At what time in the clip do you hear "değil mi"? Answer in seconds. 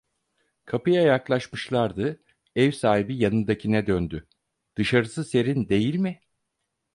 5.69-6.21